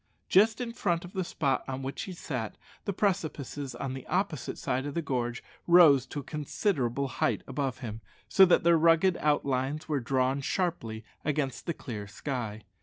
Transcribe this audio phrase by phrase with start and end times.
[0.29, 4.57] Just in front of the spot on which he sat, the precipices on the opposite
[4.57, 9.15] side of the gorge rose to a considerable height above him, so that their ragged
[9.21, 12.63] outlines were drawn sharply across the clear sky.